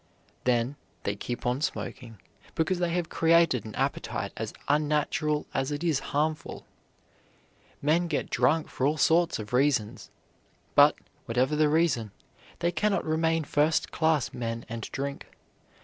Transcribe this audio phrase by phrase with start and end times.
[0.45, 2.19] Then they keep on smoking
[2.55, 6.65] because they have created an appetite as unnatural as it is harmful.
[7.83, 10.09] Men get drunk for all sorts of reasons;
[10.73, 10.95] but,
[11.27, 12.09] whatever the reason,
[12.61, 15.27] they cannot remain first class men and drink.